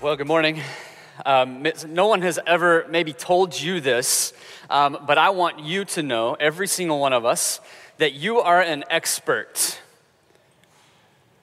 [0.00, 0.60] Well, good morning.
[1.26, 4.32] Um, no one has ever maybe told you this,
[4.70, 7.58] um, but I want you to know, every single one of us,
[7.96, 9.80] that you are an expert.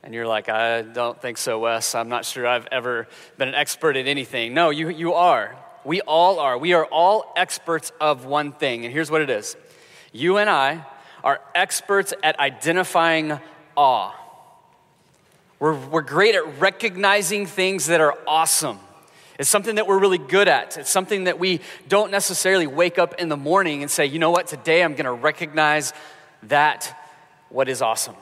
[0.04, 1.96] And you're like, I don't think so, Wes.
[1.96, 4.54] I'm not sure I've ever been an expert at anything.
[4.54, 5.54] No, you, you are.
[5.84, 6.58] We all are.
[6.58, 8.86] We are all experts of one thing.
[8.86, 9.58] And here's what it is
[10.14, 10.86] you and I
[11.26, 13.38] are experts at identifying
[13.76, 14.14] awe.
[15.60, 18.80] We're, we're great at recognizing things that are awesome.
[19.40, 20.78] It's something that we're really good at.
[20.78, 24.32] It's something that we don't necessarily wake up in the morning and say, you know
[24.32, 25.94] what, today I'm going to recognize
[26.44, 26.96] that
[27.50, 28.16] what is awesome.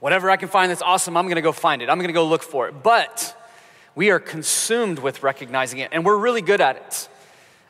[0.00, 1.88] Whatever I can find that's awesome, I'm going to go find it.
[1.88, 2.82] I'm going to go look for it.
[2.82, 3.36] But
[3.94, 7.08] we are consumed with recognizing it, and we're really good at it.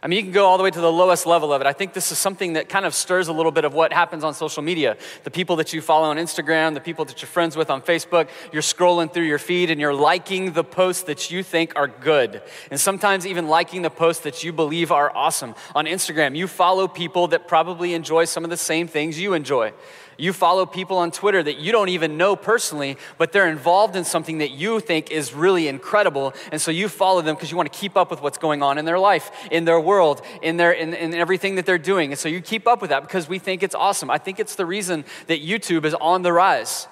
[0.07, 1.67] I mean, you can go all the way to the lowest level of it.
[1.67, 4.23] I think this is something that kind of stirs a little bit of what happens
[4.23, 4.97] on social media.
[5.25, 8.29] The people that you follow on Instagram, the people that you're friends with on Facebook,
[8.53, 12.41] you're scrolling through your feed and you're liking the posts that you think are good.
[12.71, 15.57] And sometimes even liking the posts that you believe are awesome.
[15.75, 19.73] On Instagram, you follow people that probably enjoy some of the same things you enjoy.
[20.17, 24.05] You follow people on Twitter that you don't even know personally, but they're involved in
[24.05, 26.33] something that you think is really incredible.
[26.51, 28.79] And so you follow them because you want to keep up with what's going on
[28.79, 32.13] in their life, in their world, in, their, in, in everything that they're doing.
[32.13, 34.11] And so you keep up with that because we think it's awesome.
[34.11, 36.89] I think it's the reason that YouTube is on the rise.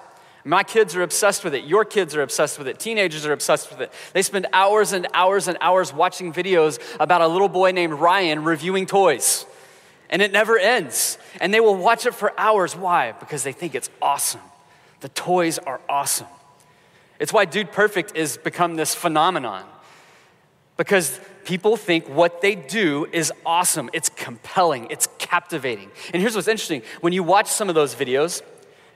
[0.47, 1.63] My kids are obsessed with it.
[1.63, 2.77] Your kids are obsessed with it.
[2.77, 3.91] Teenagers are obsessed with it.
[4.13, 8.43] They spend hours and hours and hours watching videos about a little boy named Ryan
[8.43, 9.47] reviewing toys
[10.09, 11.17] and it never ends.
[11.39, 12.75] And they will watch it for hours.
[12.75, 13.13] Why?
[13.13, 14.41] Because they think it's awesome.
[15.01, 16.27] The toys are awesome.
[17.19, 19.63] It's why Dude Perfect has become this phenomenon.
[20.77, 25.89] Because people think what they do is awesome, it's compelling, it's captivating.
[26.13, 28.41] And here's what's interesting when you watch some of those videos,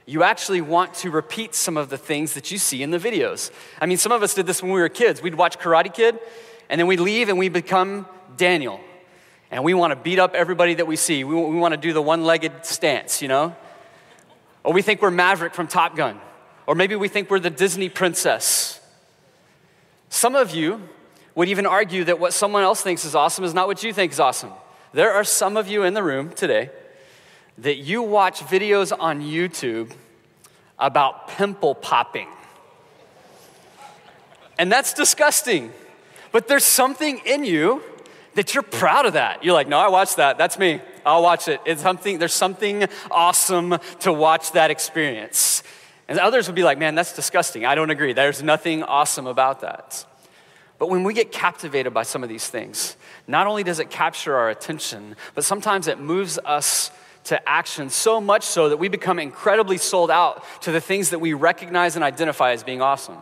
[0.04, 3.50] you actually want to repeat some of the things that you see in the videos.
[3.80, 5.22] I mean, some of us did this when we were kids.
[5.22, 6.18] We'd watch Karate Kid,
[6.68, 8.80] and then we'd leave and we'd become Daniel
[9.50, 11.24] and we want to beat up everybody that we see.
[11.24, 13.56] We, we want to do the one legged stance, you know?
[14.62, 16.20] Or we think we're Maverick from Top Gun.
[16.66, 18.80] Or maybe we think we're the Disney princess.
[20.08, 20.88] Some of you
[21.34, 24.12] would even argue that what someone else thinks is awesome is not what you think
[24.12, 24.52] is awesome.
[24.92, 26.70] There are some of you in the room today
[27.58, 29.92] that you watch videos on YouTube
[30.78, 32.28] about pimple popping.
[34.58, 35.72] And that's disgusting.
[36.32, 37.82] But there's something in you
[38.34, 39.44] that you're proud of that.
[39.44, 40.38] You're like, no, I watched that.
[40.38, 40.80] That's me.
[41.04, 41.60] I'll watch it.
[41.64, 45.62] It's something, there's something awesome to watch that experience.
[46.08, 47.64] And others would be like, man, that's disgusting.
[47.64, 48.12] I don't agree.
[48.12, 50.04] There's nothing awesome about that.
[50.78, 52.96] But when we get captivated by some of these things,
[53.26, 56.90] not only does it capture our attention, but sometimes it moves us
[57.24, 61.18] to action so much so that we become incredibly sold out to the things that
[61.18, 63.18] we recognize and identify as being awesome.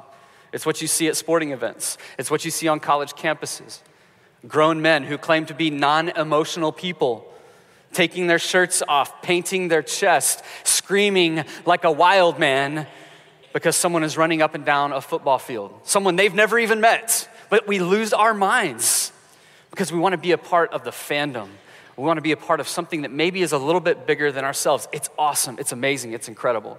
[0.53, 3.81] It's what you see at sporting events, it's what you see on college campuses
[4.47, 7.33] grown men who claim to be non emotional people,
[7.93, 12.87] taking their shirts off, painting their chest, screaming like a wild man
[13.53, 17.29] because someone is running up and down a football field, someone they've never even met.
[17.51, 19.11] But we lose our minds
[19.71, 21.49] because we want to be a part of the fandom.
[21.97, 24.31] We want to be a part of something that maybe is a little bit bigger
[24.31, 24.87] than ourselves.
[24.93, 26.79] It's awesome, it's amazing, it's incredible.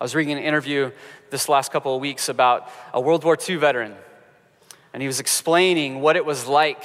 [0.00, 0.90] I was reading an interview
[1.28, 3.94] this last couple of weeks about a World War II veteran
[4.92, 6.84] and he was explaining what it was like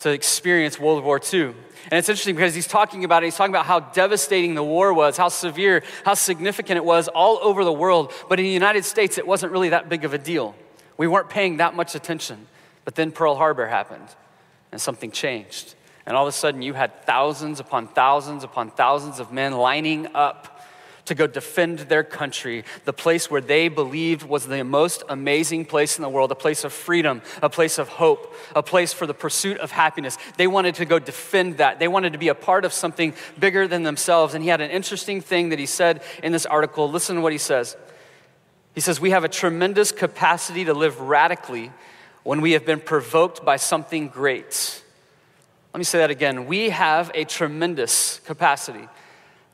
[0.00, 1.54] to experience World War II.
[1.90, 4.92] And it's interesting because he's talking about it, he's talking about how devastating the war
[4.92, 8.12] was, how severe, how significant it was all over the world.
[8.28, 10.54] But in the United States, it wasn't really that big of a deal.
[10.96, 12.46] We weren't paying that much attention.
[12.84, 14.08] But then Pearl Harbor happened,
[14.70, 15.74] and something changed.
[16.04, 20.08] And all of a sudden, you had thousands upon thousands upon thousands of men lining
[20.14, 20.51] up
[21.06, 25.98] to go defend their country, the place where they believed was the most amazing place
[25.98, 29.14] in the world, a place of freedom, a place of hope, a place for the
[29.14, 30.16] pursuit of happiness.
[30.36, 31.78] They wanted to go defend that.
[31.80, 34.34] They wanted to be a part of something bigger than themselves.
[34.34, 36.88] And he had an interesting thing that he said in this article.
[36.88, 37.76] Listen to what he says.
[38.74, 41.72] He says, We have a tremendous capacity to live radically
[42.22, 44.82] when we have been provoked by something great.
[45.74, 46.46] Let me say that again.
[46.46, 48.88] We have a tremendous capacity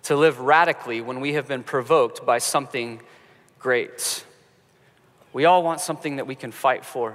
[0.09, 2.99] to live radically when we have been provoked by something
[3.59, 4.25] great.
[5.35, 7.15] We all want something that we can fight for.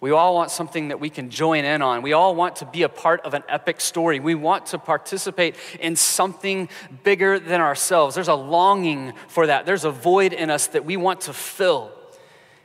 [0.00, 2.02] We all want something that we can join in on.
[2.02, 4.18] We all want to be a part of an epic story.
[4.18, 6.68] We want to participate in something
[7.04, 8.16] bigger than ourselves.
[8.16, 9.64] There's a longing for that.
[9.64, 11.92] There's a void in us that we want to fill.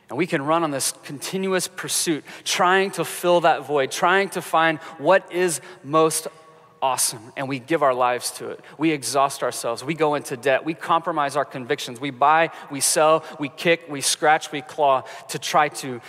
[0.10, 4.42] And we can run on this continuous pursuit, trying to fill that void, trying to
[4.42, 6.28] find what is most
[6.82, 8.60] awesome and we give our lives to it.
[8.78, 9.84] We exhaust ourselves.
[9.84, 10.66] We go into debt.
[10.66, 12.00] We compromise our convictions.
[12.00, 16.02] We buy, we sell, we kick, we scratch, we claw to try to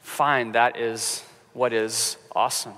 [0.00, 2.74] find that is what is awesome,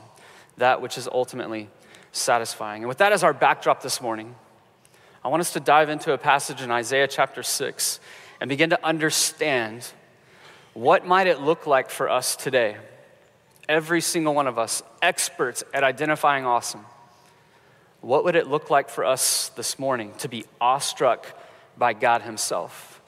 [0.59, 1.69] that which is ultimately
[2.13, 2.83] satisfying.
[2.83, 4.35] And with that as our backdrop this morning,
[5.25, 8.01] I want us to dive into a passage in Isaiah chapter 6
[8.41, 9.87] and begin to understand
[10.73, 12.77] what might it look like for us today?
[13.69, 16.85] Every single one of us, experts at identifying awesome.
[18.07, 21.27] What would it look like for us this morning to be awestruck
[21.77, 23.01] by God Himself?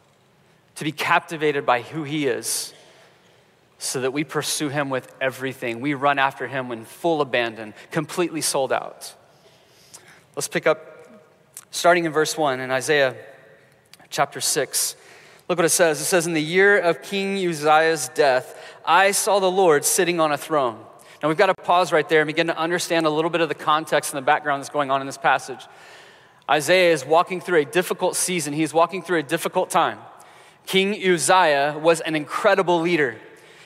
[0.75, 2.75] To be captivated by who He is,
[3.79, 5.79] so that we pursue Him with everything.
[5.79, 9.15] We run after Him in full abandon, completely sold out.
[10.35, 10.81] Let's pick up
[11.71, 13.15] starting in verse 1 in Isaiah
[14.11, 14.97] chapter 6.
[15.49, 16.01] Look what it says.
[16.01, 20.33] It says, In the year of King Uzziah's death, I saw the Lord sitting on
[20.33, 20.85] a throne.
[21.23, 23.49] Now we've got to pause right there and begin to understand a little bit of
[23.49, 25.67] the context and the background that's going on in this passage.
[26.51, 29.99] Isaiah is walking through a difficult season, he's walking through a difficult time.
[30.67, 33.17] King Uzziah was an incredible leader.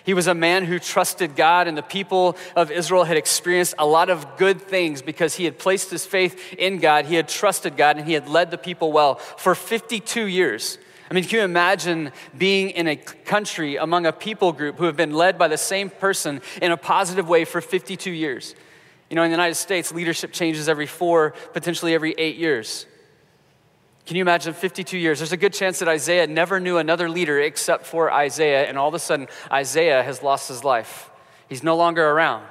[0.04, 3.86] He was a man who trusted God, and the people of Israel had experienced a
[3.86, 7.76] lot of good things because he had placed his faith in God, he had trusted
[7.76, 10.78] God, and he had led the people well for 52 years.
[11.12, 14.96] I mean, can you imagine being in a country among a people group who have
[14.96, 18.54] been led by the same person in a positive way for 52 years?
[19.10, 22.86] You know, in the United States, leadership changes every four, potentially every eight years.
[24.06, 25.18] Can you imagine 52 years?
[25.18, 28.88] There's a good chance that Isaiah never knew another leader except for Uzziah, and all
[28.88, 31.10] of a sudden, Uzziah has lost his life.
[31.46, 32.46] He's no longer around.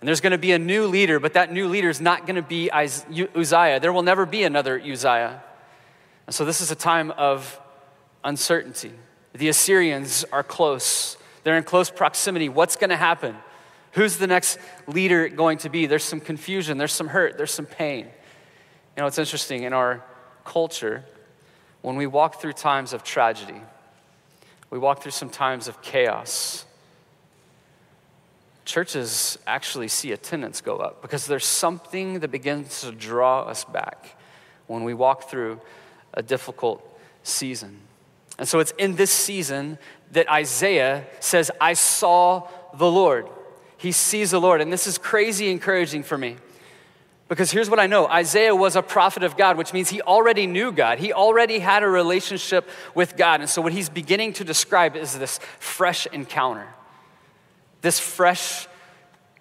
[0.00, 2.36] And there's going to be a new leader, but that new leader is not going
[2.36, 3.80] to be Uzziah.
[3.80, 5.42] There will never be another Uzziah.
[6.26, 7.60] And so, this is a time of
[8.24, 8.92] uncertainty.
[9.32, 12.48] The Assyrians are close, they're in close proximity.
[12.48, 13.36] What's going to happen?
[13.92, 15.86] Who's the next leader going to be?
[15.86, 18.06] There's some confusion, there's some hurt, there's some pain.
[18.96, 20.02] You know, it's interesting in our
[20.44, 21.04] culture,
[21.82, 23.60] when we walk through times of tragedy,
[24.70, 26.64] we walk through some times of chaos.
[28.64, 34.16] Churches actually see attendance go up because there's something that begins to draw us back
[34.66, 35.60] when we walk through
[36.14, 36.82] a difficult
[37.22, 37.78] season.
[38.38, 39.78] And so it's in this season
[40.12, 43.28] that Isaiah says, I saw the Lord.
[43.78, 44.60] He sees the Lord.
[44.60, 46.36] And this is crazy encouraging for me.
[47.28, 50.46] Because here's what I know Isaiah was a prophet of God, which means he already
[50.46, 50.98] knew God.
[50.98, 53.40] He already had a relationship with God.
[53.40, 56.68] And so, what he's beginning to describe is this fresh encounter,
[57.80, 58.68] this fresh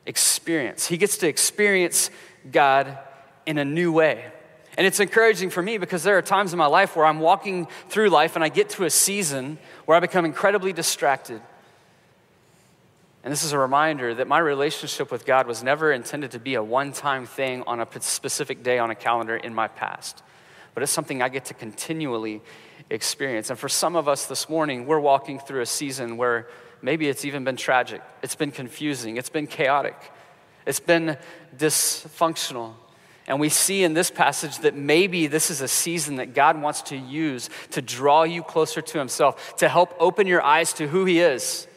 [0.07, 0.87] experience.
[0.87, 2.09] He gets to experience
[2.51, 2.97] God
[3.45, 4.31] in a new way.
[4.77, 7.67] And it's encouraging for me because there are times in my life where I'm walking
[7.89, 11.41] through life and I get to a season where I become incredibly distracted.
[13.23, 16.53] And this is a reminder that my relationship with God was never intended to be
[16.53, 20.21] a one time thing on a specific day on a calendar in my past,
[20.75, 22.43] but it's something I get to continually
[22.91, 23.49] experience.
[23.49, 26.47] And for some of us this morning, we're walking through a season where
[26.83, 29.95] maybe it's even been tragic, it's been confusing, it's been chaotic,
[30.67, 31.17] it's been
[31.57, 32.75] dysfunctional.
[33.27, 36.83] And we see in this passage that maybe this is a season that God wants
[36.83, 41.05] to use to draw you closer to Himself, to help open your eyes to who
[41.05, 41.67] He is,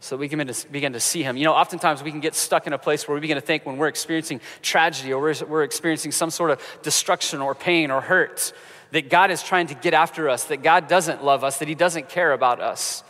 [0.00, 0.38] so we can
[0.70, 1.36] begin to see Him.
[1.36, 3.66] You know, oftentimes we can get stuck in a place where we begin to think
[3.66, 8.52] when we're experiencing tragedy or we're experiencing some sort of destruction or pain or hurt,
[8.92, 11.74] that God is trying to get after us, that God doesn't love us, that He
[11.74, 13.02] doesn't care about us.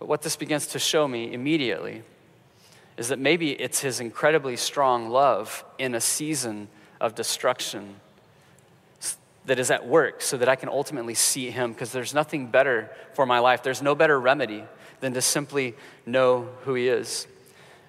[0.00, 2.02] But what this begins to show me immediately
[2.96, 6.66] is that maybe it's His incredibly strong love in a season
[7.00, 7.96] of destruction
[9.46, 12.90] that is at work so that I can ultimately see him because there's nothing better
[13.14, 13.62] for my life.
[13.62, 14.64] There's no better remedy
[15.00, 15.74] than to simply
[16.06, 17.26] know who he is.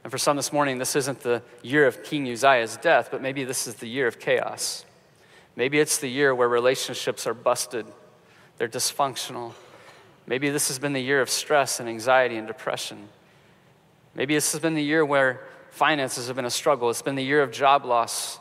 [0.03, 3.43] And for some this morning, this isn't the year of King Uzziah's death, but maybe
[3.43, 4.85] this is the year of chaos.
[5.55, 7.85] Maybe it's the year where relationships are busted,
[8.57, 9.53] they're dysfunctional.
[10.25, 13.09] Maybe this has been the year of stress and anxiety and depression.
[14.15, 15.41] Maybe this has been the year where
[15.71, 16.89] finances have been a struggle.
[16.89, 18.39] It's been the year of job loss.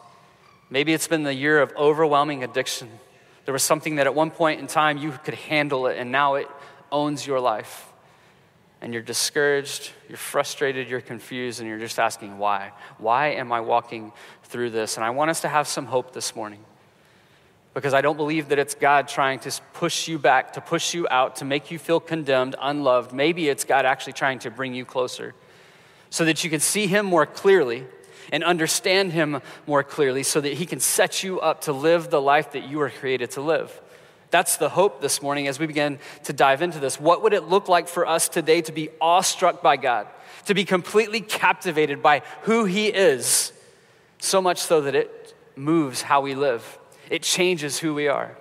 [0.70, 2.88] Maybe it's been the year of overwhelming addiction.
[3.44, 6.36] There was something that at one point in time you could handle it, and now
[6.36, 6.48] it
[6.92, 7.86] owns your life.
[8.80, 12.72] And you're discouraged, you're frustrated, you're confused, and you're just asking, why?
[12.96, 14.12] Why am I walking
[14.44, 14.96] through this?
[14.96, 16.64] And I want us to have some hope this morning.
[17.74, 21.06] Because I don't believe that it's God trying to push you back, to push you
[21.10, 23.12] out, to make you feel condemned, unloved.
[23.12, 25.34] Maybe it's God actually trying to bring you closer
[26.08, 27.86] so that you can see Him more clearly
[28.32, 32.20] and understand Him more clearly so that He can set you up to live the
[32.20, 33.80] life that you were created to live.
[34.30, 37.00] That's the hope this morning as we begin to dive into this.
[37.00, 40.06] What would it look like for us today to be awestruck by God,
[40.46, 43.52] to be completely captivated by who He is,
[44.18, 46.78] so much so that it moves how we live?
[47.10, 48.36] It changes who we are.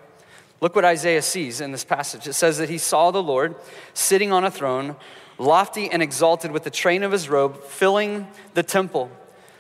[0.62, 2.28] Look what Isaiah sees in this passage.
[2.28, 3.56] It says that he saw the Lord
[3.94, 4.96] sitting on a throne
[5.38, 9.10] lofty and exalted with the train of his robe, filling the temple.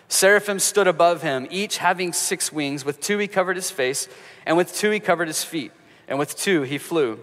[0.09, 2.83] Seraphim stood above him, each having six wings.
[2.83, 4.09] With two he covered his face,
[4.45, 5.71] and with two he covered his feet,
[6.07, 7.19] and with two he flew.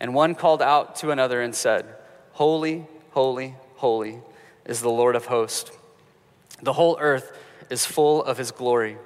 [0.00, 1.84] And one called out to another and said,
[2.32, 4.20] Holy, holy, holy
[4.64, 5.72] is the Lord of hosts.
[6.62, 7.36] The whole earth
[7.70, 8.98] is full of his glory.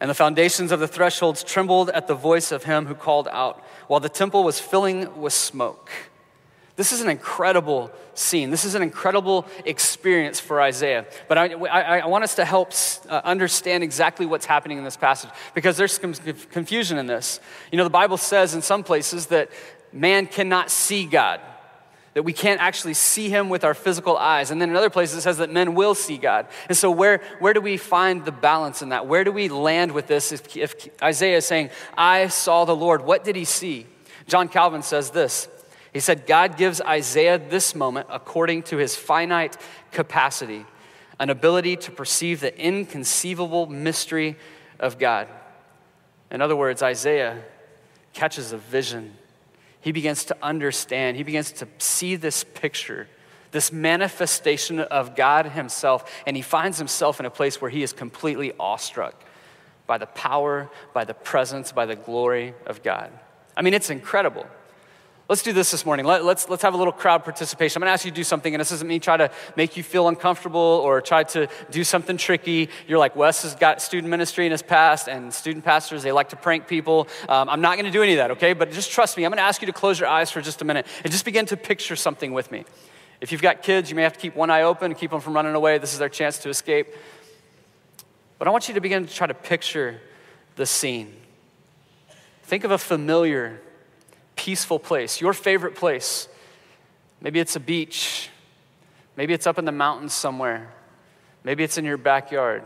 [0.00, 3.64] And the foundations of the thresholds trembled at the voice of him who called out,
[3.86, 5.88] while the temple was filling with smoke.
[6.76, 8.50] This is an incredible scene.
[8.50, 11.06] This is an incredible experience for Isaiah.
[11.28, 12.72] But I, I, I want us to help
[13.08, 16.14] uh, understand exactly what's happening in this passage because there's some
[16.50, 17.38] confusion in this.
[17.70, 19.50] You know, the Bible says in some places that
[19.92, 21.40] man cannot see God,
[22.14, 24.50] that we can't actually see him with our physical eyes.
[24.50, 26.48] And then in other places it says that men will see God.
[26.68, 29.06] And so, where, where do we find the balance in that?
[29.06, 33.04] Where do we land with this if, if Isaiah is saying, I saw the Lord?
[33.04, 33.86] What did he see?
[34.26, 35.48] John Calvin says this.
[35.94, 39.56] He said, God gives Isaiah this moment according to his finite
[39.92, 40.66] capacity,
[41.20, 44.36] an ability to perceive the inconceivable mystery
[44.80, 45.28] of God.
[46.32, 47.44] In other words, Isaiah
[48.12, 49.16] catches a vision.
[49.80, 53.06] He begins to understand, he begins to see this picture,
[53.52, 57.92] this manifestation of God himself, and he finds himself in a place where he is
[57.92, 59.22] completely awestruck
[59.86, 63.12] by the power, by the presence, by the glory of God.
[63.56, 64.48] I mean, it's incredible.
[65.26, 66.04] Let's do this this morning.
[66.04, 67.78] Let, us let's, let's have a little crowd participation.
[67.78, 69.74] I'm going to ask you to do something, and this isn't me try to make
[69.74, 72.68] you feel uncomfortable or try to do something tricky.
[72.86, 76.28] You're like, Wes has got student ministry in his past, and student pastors, they like
[76.28, 77.08] to prank people.
[77.26, 78.52] Um, I'm not going to do any of that, okay?
[78.52, 79.24] But just trust me.
[79.24, 81.24] I'm going to ask you to close your eyes for just a minute and just
[81.24, 82.66] begin to picture something with me.
[83.22, 85.32] If you've got kids, you may have to keep one eye open keep them from
[85.32, 85.78] running away.
[85.78, 86.88] This is their chance to escape.
[88.38, 90.02] But I want you to begin to try to picture
[90.56, 91.14] the scene.
[92.42, 93.62] Think of a familiar
[94.44, 96.28] peaceful place, your favorite place.
[97.22, 98.28] Maybe it's a beach.
[99.16, 100.70] Maybe it's up in the mountains somewhere.
[101.44, 102.62] Maybe it's in your backyard.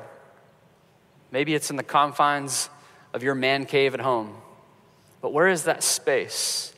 [1.31, 2.69] Maybe it's in the confines
[3.15, 4.35] of your man cave at home.
[5.21, 6.75] But where is that space?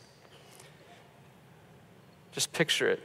[2.33, 3.00] Just picture it.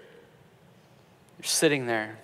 [1.40, 2.20] You're sitting there.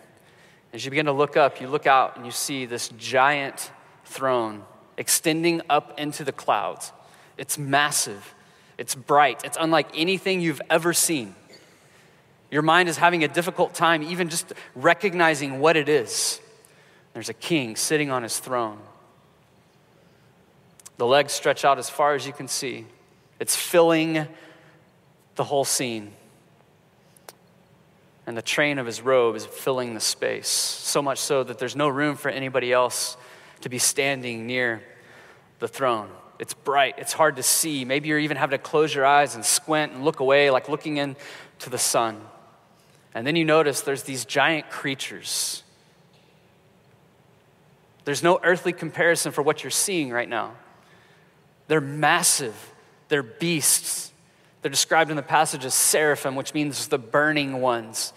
[0.73, 3.71] As you begin to look up, you look out and you see this giant
[4.03, 4.63] throne
[4.97, 6.91] extending up into the clouds.
[7.37, 8.35] It's massive.
[8.81, 9.45] It's bright.
[9.45, 11.35] It's unlike anything you've ever seen.
[12.49, 16.41] Your mind is having a difficult time even just recognizing what it is.
[17.13, 18.79] There's a king sitting on his throne.
[20.97, 22.87] The legs stretch out as far as you can see.
[23.39, 24.27] It's filling
[25.35, 26.13] the whole scene.
[28.25, 31.75] And the train of his robe is filling the space, so much so that there's
[31.75, 33.15] no room for anybody else
[33.59, 34.81] to be standing near
[35.59, 36.09] the throne.
[36.41, 37.85] It's bright, it's hard to see.
[37.85, 40.97] Maybe you're even having to close your eyes and squint and look away, like looking
[40.97, 42.19] into the sun.
[43.13, 45.61] And then you notice there's these giant creatures.
[48.05, 50.53] There's no earthly comparison for what you're seeing right now.
[51.67, 52.73] They're massive,
[53.07, 54.11] they're beasts.
[54.63, 58.13] They're described in the passage as seraphim, which means the burning ones.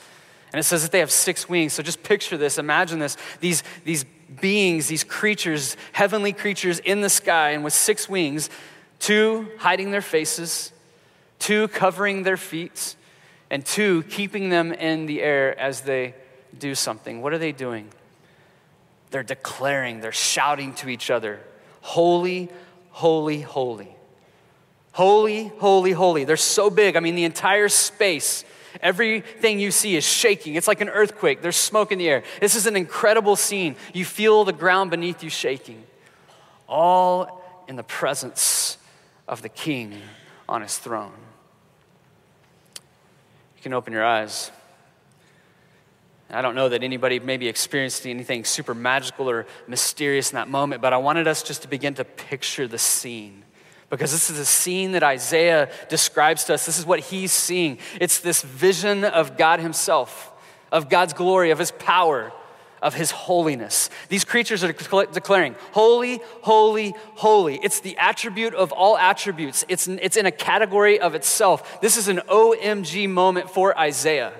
[0.52, 1.74] And it says that they have six wings.
[1.74, 3.18] So just picture this, imagine this.
[3.40, 4.04] These, these
[4.40, 8.50] beings, these creatures, heavenly creatures in the sky and with six wings,
[8.98, 10.72] two hiding their faces,
[11.38, 12.96] two covering their feet,
[13.50, 16.14] and two keeping them in the air as they
[16.58, 17.22] do something.
[17.22, 17.88] What are they doing?
[19.10, 21.40] They're declaring, they're shouting to each other,
[21.80, 22.48] Holy,
[22.90, 23.94] holy, holy.
[24.92, 26.24] Holy, holy, holy.
[26.24, 26.96] They're so big.
[26.96, 28.42] I mean, the entire space
[28.80, 30.54] Everything you see is shaking.
[30.54, 31.42] It's like an earthquake.
[31.42, 32.22] There's smoke in the air.
[32.40, 33.76] This is an incredible scene.
[33.92, 35.84] You feel the ground beneath you shaking,
[36.68, 38.78] all in the presence
[39.28, 39.94] of the king
[40.48, 41.12] on his throne.
[43.56, 44.50] You can open your eyes.
[46.30, 50.82] I don't know that anybody maybe experienced anything super magical or mysterious in that moment,
[50.82, 53.43] but I wanted us just to begin to picture the scene
[53.96, 56.66] because this is a scene that Isaiah describes to us.
[56.66, 57.78] This is what he's seeing.
[58.00, 60.32] It's this vision of God Himself,
[60.72, 62.32] of God's glory, of His power,
[62.82, 63.90] of His holiness.
[64.08, 67.60] These creatures are declaring, Holy, holy, holy.
[67.62, 71.80] It's the attribute of all attributes, it's, it's in a category of itself.
[71.80, 74.32] This is an OMG moment for Isaiah.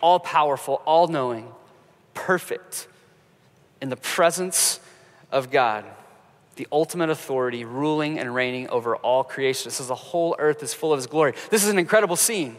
[0.00, 1.52] All powerful, all knowing,
[2.14, 2.88] perfect,
[3.82, 4.80] in the presence
[5.30, 5.84] of God
[6.56, 9.68] the ultimate authority, ruling and reigning over all creation.
[9.68, 11.34] This is the whole earth is full of his glory.
[11.50, 12.56] This is an incredible scene.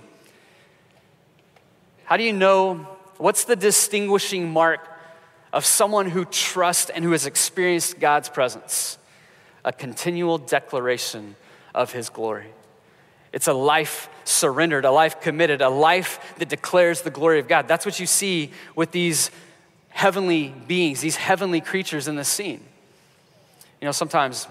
[2.06, 2.88] How do you know
[3.18, 4.88] what's the distinguishing mark
[5.52, 8.98] of someone who trusts and who has experienced God's presence?
[9.66, 11.36] A continual declaration
[11.74, 12.48] of his glory.
[13.34, 17.68] It's a life surrendered, a life committed, a life that declares the glory of God.
[17.68, 19.32] That's what you see with these
[19.90, 22.64] heavenly beings, these heavenly creatures in this scene.
[23.82, 24.48] You know, sometimes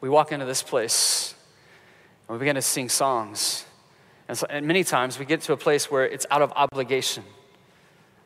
[0.00, 1.34] we walk into this place
[2.26, 3.64] and we begin to sing songs.
[4.28, 7.24] And, so, and many times we get to a place where it's out of obligation.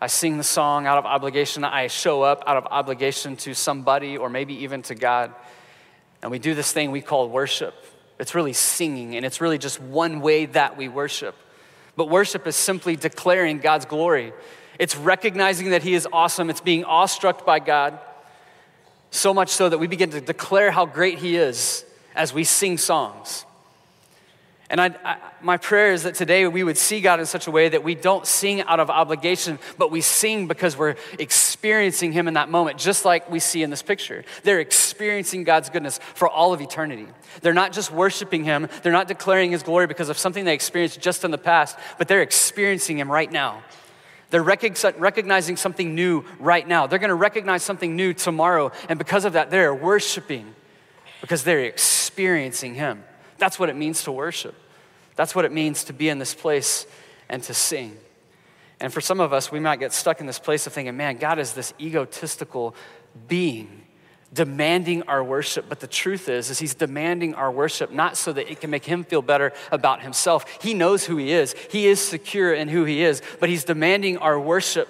[0.01, 1.65] I sing the song out of obligation.
[1.65, 5.35] I show up out of obligation to somebody or maybe even to God.
[6.23, 7.75] And we do this thing we call worship.
[8.19, 11.35] It's really singing, and it's really just one way that we worship.
[11.97, 14.33] But worship is simply declaring God's glory.
[14.79, 16.51] It's recognizing that He is awesome.
[16.51, 17.99] It's being awestruck by God,
[19.11, 21.85] so much so that we begin to declare how great He is
[22.15, 23.45] as we sing songs.
[24.69, 27.53] And I, I, my prayer is that today we would see God in such a
[27.53, 32.27] way that we don't sing out of obligation, but we sing because we're experiencing Him
[32.27, 34.25] in that moment, just like we see in this picture.
[34.43, 37.07] They're experiencing God's goodness for all of eternity.
[37.43, 41.01] They're not just worshiping Him, they're not declaring His glory because of something they experienced
[41.01, 43.63] just in the past, but they're experiencing Him right now.
[44.30, 46.87] They're recognizing something new right now.
[46.87, 50.54] They're going to recognize something new tomorrow, and because of that, they're worshiping
[51.21, 53.04] because they're experiencing Him.
[53.38, 54.54] That's what it means to worship.
[55.14, 56.87] That's what it means to be in this place
[57.28, 57.97] and to sing.
[58.80, 61.16] And for some of us, we might get stuck in this place of thinking, man,
[61.16, 62.75] God is this egotistical
[63.28, 63.86] being
[64.37, 68.50] demanding our worship but the truth is is he's demanding our worship not so that
[68.50, 72.00] it can make him feel better about himself he knows who he is he is
[72.00, 74.88] secure in who he is but he's demanding our worship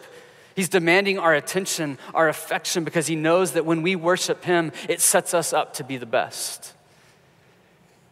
[0.54, 5.00] he's demanding our attention our affection because he knows that when we worship him it
[5.00, 6.74] sets us up to be the best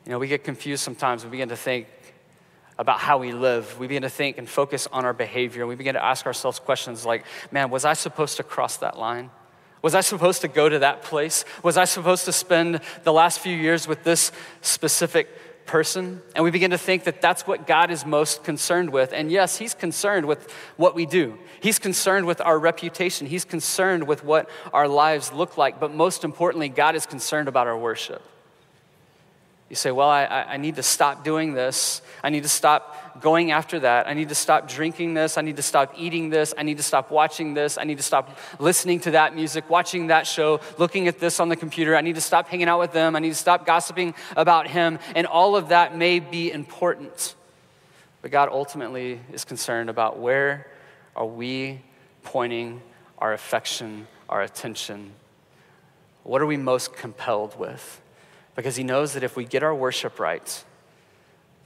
[0.04, 1.24] you know, we get confused sometimes.
[1.24, 1.86] We begin to think
[2.78, 3.78] about how we live.
[3.78, 5.66] We begin to think and focus on our behavior.
[5.66, 9.30] We begin to ask ourselves questions like, man, was I supposed to cross that line?
[9.84, 11.44] Was I supposed to go to that place?
[11.62, 15.28] Was I supposed to spend the last few years with this specific
[15.66, 16.22] person?
[16.34, 19.12] And we begin to think that that's what God is most concerned with.
[19.12, 24.08] And yes, He's concerned with what we do, He's concerned with our reputation, He's concerned
[24.08, 25.78] with what our lives look like.
[25.78, 28.22] But most importantly, God is concerned about our worship.
[29.70, 32.03] You say, Well, I, I need to stop doing this.
[32.22, 34.07] I need to stop going after that.
[34.07, 35.38] I need to stop drinking this.
[35.38, 36.53] I need to stop eating this.
[36.57, 37.79] I need to stop watching this.
[37.79, 41.48] I need to stop listening to that music, watching that show, looking at this on
[41.48, 41.96] the computer.
[41.96, 43.16] I need to stop hanging out with them.
[43.16, 44.98] I need to stop gossiping about him.
[45.14, 47.35] And all of that may be important.
[48.20, 50.66] But God ultimately is concerned about where
[51.14, 51.83] are we
[52.22, 52.81] pointing
[53.18, 55.12] our affection, our attention?
[56.22, 58.00] What are we most compelled with?
[58.54, 60.64] Because he knows that if we get our worship right,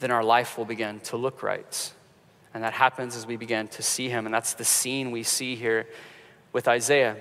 [0.00, 1.92] then our life will begin to look right.
[2.54, 4.26] And that happens as we begin to see him.
[4.26, 5.86] And that's the scene we see here
[6.52, 7.16] with Isaiah.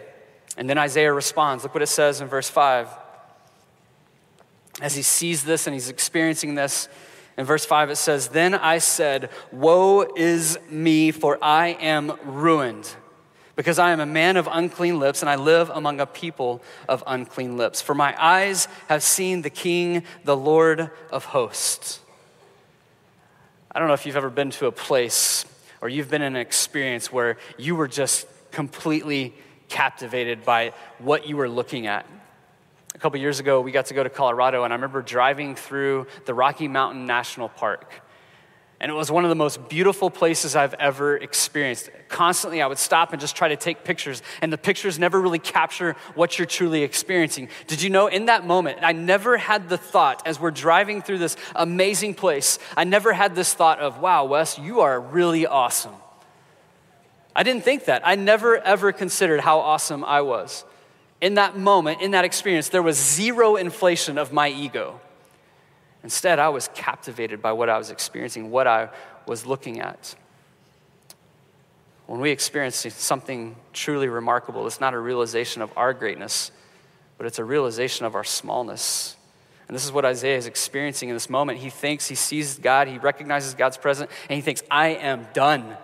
[0.58, 1.64] And then Isaiah responds.
[1.64, 2.88] Look what it says in verse 5.
[4.82, 6.88] As he sees this and he's experiencing this,
[7.36, 12.96] in verse 5 it says, Then I said, Woe is me, for I am ruined
[13.58, 17.04] because I am a man of unclean lips, and I live among a people of
[17.08, 17.82] unclean lips.
[17.82, 22.00] For my eyes have seen the King, the Lord of hosts.
[23.72, 25.44] I don't know if you've ever been to a place
[25.82, 29.34] or you've been in an experience where you were just completely
[29.70, 32.06] captivated by what you were looking at.
[32.94, 36.08] A couple years ago, we got to go to Colorado, and I remember driving through
[36.26, 37.92] the Rocky Mountain National Park.
[38.80, 41.90] And it was one of the most beautiful places I've ever experienced.
[42.10, 45.40] Constantly, I would stop and just try to take pictures, and the pictures never really
[45.40, 47.50] capture what you're truly experiencing.
[47.66, 51.18] Did you know in that moment, I never had the thought as we're driving through
[51.18, 55.96] this amazing place, I never had this thought of, wow, Wes, you are really awesome.
[57.36, 58.02] I didn't think that.
[58.06, 60.66] I never ever considered how awesome I was.
[61.20, 65.02] In that moment, in that experience, there was zero inflation of my ego.
[66.08, 68.88] Instead, I was captivated by what I was experiencing, what I
[69.26, 70.16] was looking at.
[72.06, 76.52] When we experience something truly remarkable, it's not a realization of our greatness,
[77.18, 79.18] but it's a realization of our smallness.
[79.68, 81.60] And this is what Isaiah is experiencing in this moment.
[81.60, 85.76] He thinks, he sees God, he recognizes God's presence, and he thinks, I am done.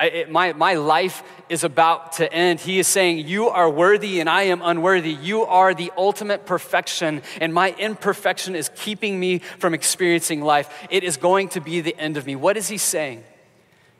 [0.00, 2.58] I, it, my, my life is about to end.
[2.58, 5.12] He is saying, You are worthy and I am unworthy.
[5.12, 10.72] You are the ultimate perfection, and my imperfection is keeping me from experiencing life.
[10.88, 12.34] It is going to be the end of me.
[12.34, 13.24] What is he saying?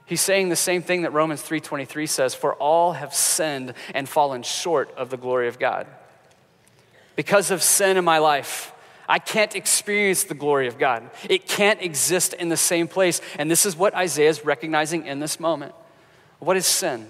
[0.06, 4.42] He's saying the same thing that Romans 3:23 says, "For all have sinned and fallen
[4.42, 5.86] short of the glory of God."
[7.14, 8.72] Because of sin in my life,
[9.06, 11.10] I can't experience the glory of God.
[11.28, 13.20] It can't exist in the same place.
[13.38, 15.74] And this is what Isaiah is recognizing in this moment.
[16.40, 17.08] What is sin?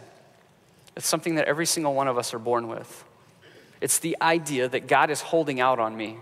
[0.97, 3.05] It's something that every single one of us are born with.
[3.81, 6.19] It's the idea that God is holding out on me.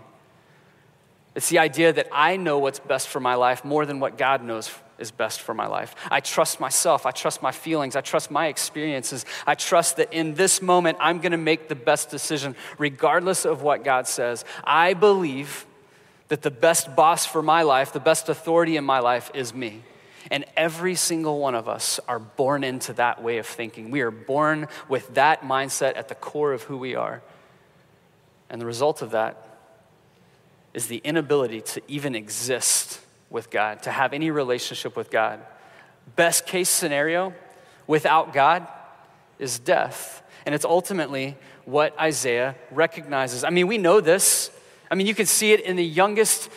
[1.35, 4.43] It's the idea that I know what's best for my life more than what God
[4.43, 5.95] knows is best for my life.
[6.11, 7.05] I trust myself.
[7.05, 7.95] I trust my feelings.
[7.95, 9.25] I trust my experiences.
[9.47, 13.61] I trust that in this moment, I'm going to make the best decision, regardless of
[13.61, 14.43] what God says.
[14.63, 15.65] I believe
[16.27, 19.83] that the best boss for my life, the best authority in my life is me.
[20.31, 23.89] And every single one of us are born into that way of thinking.
[23.89, 27.21] We are born with that mindset at the core of who we are.
[28.49, 29.45] And the result of that
[30.73, 35.39] is the inability to even exist with God, to have any relationship with God.
[36.15, 37.33] Best case scenario,
[37.87, 38.67] without God,
[39.39, 40.21] is death.
[40.45, 43.43] And it's ultimately what Isaiah recognizes.
[43.43, 44.51] I mean, we know this.
[44.89, 46.49] I mean, you can see it in the youngest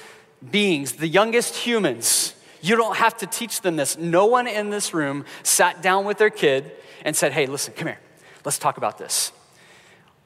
[0.50, 2.34] beings, the youngest humans.
[2.62, 3.98] You don't have to teach them this.
[3.98, 6.72] No one in this room sat down with their kid
[7.04, 7.98] and said, Hey, listen, come here.
[8.44, 9.32] Let's talk about this.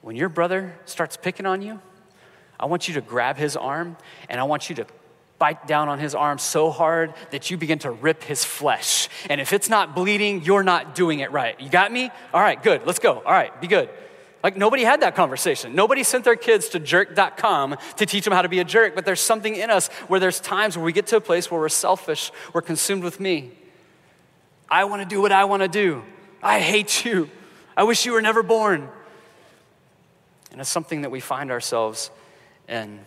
[0.02, 1.80] When your brother starts picking on you,
[2.60, 3.96] I want you to grab his arm
[4.28, 4.86] and I want you to
[5.38, 9.08] bite down on his arm so hard that you begin to rip his flesh.
[9.28, 11.60] And if it's not bleeding, you're not doing it right.
[11.60, 12.10] You got me?
[12.32, 12.86] All right, good.
[12.86, 13.14] Let's go.
[13.14, 13.90] All right, be good.
[14.46, 15.74] Like nobody had that conversation.
[15.74, 19.04] Nobody sent their kids to jerk.com to teach them how to be a jerk, but
[19.04, 21.68] there's something in us where there's times where we get to a place where we're
[21.68, 23.50] selfish, we're consumed with me.
[24.70, 26.04] I want to do what I want to do.
[26.44, 27.28] I hate you.
[27.76, 28.88] I wish you were never born.
[30.52, 32.12] And it's something that we find ourselves
[32.68, 33.00] in.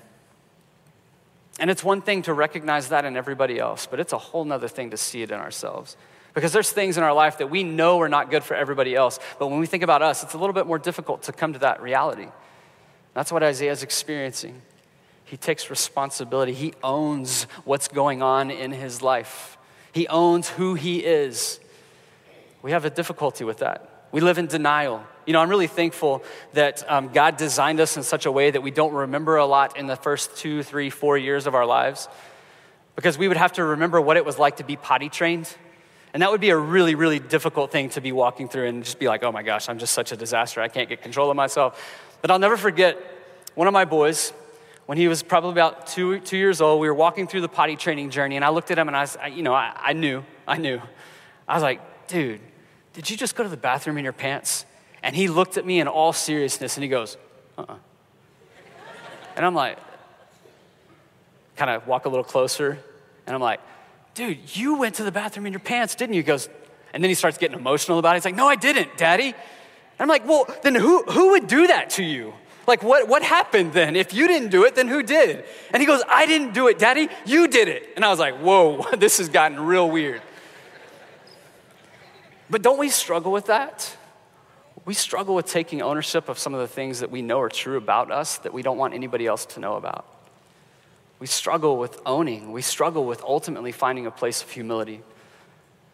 [1.58, 4.68] And it's one thing to recognize that in everybody else, but it's a whole nother
[4.68, 5.96] thing to see it in ourselves.
[6.40, 9.20] Because there's things in our life that we know are not good for everybody else,
[9.40, 11.60] but when we think about us, it's a little bit more difficult to come to
[11.60, 12.28] that reality.
[13.14, 14.62] That's what Isaiah is experiencing.
[15.26, 19.58] He takes responsibility, he owns what's going on in his life,
[19.92, 21.60] he owns who he is.
[22.62, 24.08] We have a difficulty with that.
[24.14, 25.04] We live in denial.
[25.26, 26.24] You know, I'm really thankful
[26.54, 29.76] that um, God designed us in such a way that we don't remember a lot
[29.76, 32.08] in the first two, three, four years of our lives
[32.96, 35.54] because we would have to remember what it was like to be potty trained.
[36.14, 39.00] And that would be a really, really difficult thing to be walking through and just
[39.00, 40.62] be like, oh my gosh, I'm just such a disaster.
[40.62, 41.80] I can't get control of myself.
[42.22, 42.98] But I'll never forget
[43.56, 44.34] one of my boys,
[44.86, 47.76] when he was probably about two, two years old, we were walking through the potty
[47.76, 49.94] training journey, and I looked at him and I, was, I you know, I, I
[49.94, 50.82] knew, I knew.
[51.48, 52.42] I was like, dude,
[52.94, 54.66] did you just go to the bathroom in your pants?
[55.04, 57.18] And he looked at me in all seriousness and he goes,
[57.58, 57.74] uh uh-uh.
[57.74, 57.78] uh
[59.36, 59.78] And I'm like,
[61.56, 62.80] kind of walk a little closer.
[63.28, 63.60] And I'm like,
[64.14, 66.22] dude, you went to the bathroom in your pants, didn't you?
[66.22, 66.50] He goes,
[66.94, 68.18] and then he starts getting emotional about it.
[68.18, 69.28] He's like, no, I didn't, daddy.
[69.28, 69.36] And
[70.00, 72.34] I'm like, well, then who, who would do that to you?
[72.68, 73.96] Like, what, what happened then?
[73.96, 75.44] If you didn't do it, then who did?
[75.74, 77.10] And he goes, I didn't do it, daddy.
[77.26, 77.90] You did it.
[77.96, 80.22] And I was like, whoa, this has gotten real weird.
[82.50, 83.96] But don't we struggle with that?
[84.90, 87.78] we struggle with taking ownership of some of the things that we know are true
[87.78, 90.04] about us that we don't want anybody else to know about.
[91.20, 92.52] We struggle with owning.
[92.52, 95.02] We struggle with ultimately finding a place of humility,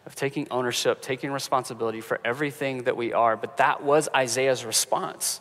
[0.06, 3.36] of taking ownership, taking responsibility for everything that we are.
[3.36, 5.40] But that was Isaiah's response.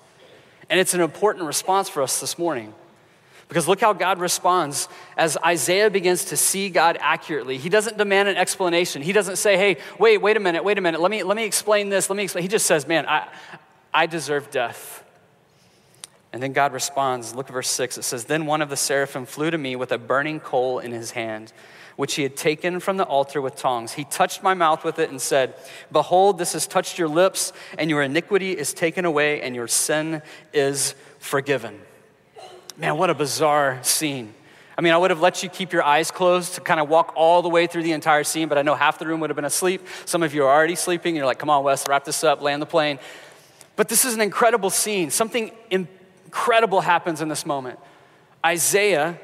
[0.69, 2.74] And it's an important response for us this morning.
[3.48, 7.60] Because look how God responds as Isaiah begins to see God accurately.
[7.60, 9.04] He doesn't demand an explanation.
[9.04, 11.45] He doesn't say, hey, wait, wait a minute, wait a minute, let me, let me
[11.45, 12.41] explain this, let me explain.
[12.41, 13.28] He just says, man, I,
[13.93, 15.05] I deserve death.
[16.36, 17.34] And then God responds.
[17.34, 17.98] Look at verse 6.
[17.98, 20.91] It says, Then one of the seraphim flew to me with a burning coal in
[20.91, 21.54] his hand,
[21.95, 23.93] which he had taken from the altar with tongs.
[23.93, 25.56] He touched my mouth with it and said,
[25.93, 30.21] Behold, this has touched your lips, and your iniquity is taken away, and your sin
[30.52, 31.80] is forgiven.
[32.76, 34.34] Man, what a bizarre scene.
[34.78, 37.13] I mean, I would have let you keep your eyes closed to kind of walk
[37.15, 39.38] all the way through the entire scene, but I know half the room would have
[39.38, 39.88] been asleep.
[40.04, 41.15] Some of you are already sleeping.
[41.15, 43.00] You're like, come on, Wes, wrap this up, land the plane.
[43.78, 45.12] But this is an incredible scene.
[45.12, 45.52] Something
[46.36, 47.80] incredible happens in this moment.
[48.45, 49.17] Isaiah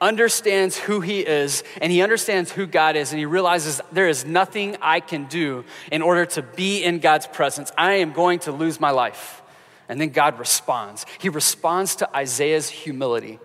[0.00, 4.24] understands who he is, and he understands who God is, and he realizes there is
[4.24, 7.70] nothing I can do in order to be in God's presence.
[7.76, 9.42] I am going to lose my life.
[9.90, 11.04] And then God responds.
[11.18, 13.38] He responds to Isaiah's humility.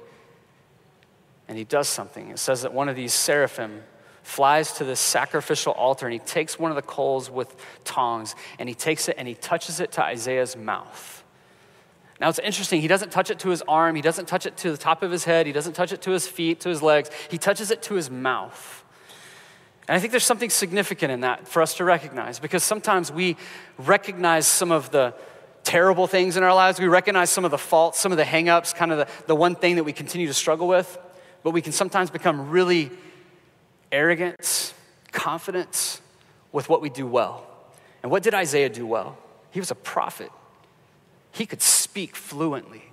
[1.49, 2.29] And he does something.
[2.29, 3.84] It says that one of these seraphim
[4.23, 7.53] flies to this sacrificial altar and he takes one of the coals with
[7.84, 11.19] tongs and he takes it and he touches it to Isaiah's mouth.
[12.19, 14.71] Now it's interesting, he doesn't touch it to his arm, he doesn't touch it to
[14.71, 17.10] the top of his head, he doesn't touch it to his feet, to his legs,
[17.29, 18.84] he touches it to his mouth.
[19.88, 23.38] And I think there's something significant in that for us to recognize because sometimes we
[23.77, 25.15] recognize some of the
[25.63, 26.79] terrible things in our lives.
[26.79, 29.55] We recognize some of the faults, some of the hangups, kind of the, the one
[29.55, 30.97] thing that we continue to struggle with.
[31.43, 32.91] But we can sometimes become really
[33.91, 34.73] arrogant,
[35.12, 36.01] confident
[36.51, 37.45] with what we do well.
[38.03, 39.17] And what did Isaiah do well?
[39.51, 40.32] He was a prophet,
[41.31, 42.91] he could speak fluently.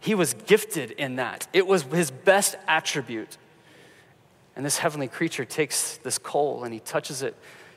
[0.00, 3.36] He was gifted in that, it was his best attribute.
[4.54, 7.34] And this heavenly creature takes this coal and he touches it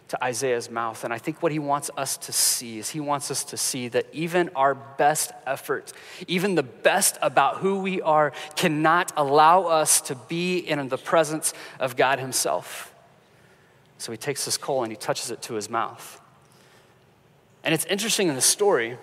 [0.09, 1.03] to Isaiah's mouth.
[1.03, 3.88] And I think what he wants us to see is he wants us to see
[3.89, 5.93] that even our best effort,
[6.27, 11.53] even the best about who we are, cannot allow us to be in the presence
[11.79, 12.93] of God himself.
[13.97, 16.21] So he takes this coal and he touches it to his mouth.
[17.63, 18.97] And it's interesting in the story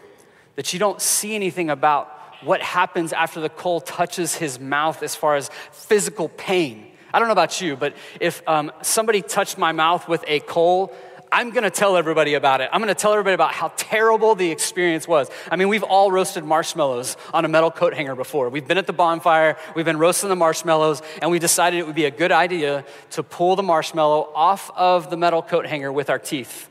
[0.57, 2.11] that you don't see anything about
[2.43, 6.87] what happens after the coal touches his mouth as far as physical pain.
[7.13, 10.95] I don't know about you, but if um, somebody touched my mouth with a coal,
[11.33, 12.69] I'm gonna tell everybody about it.
[12.73, 15.29] I'm gonna tell everybody about how terrible the experience was.
[15.51, 18.49] I mean, we've all roasted marshmallows on a metal coat hanger before.
[18.49, 21.97] We've been at the bonfire, we've been roasting the marshmallows, and we decided it would
[21.97, 26.11] be a good idea to pull the marshmallow off of the metal coat hanger with
[26.11, 26.69] our teeth.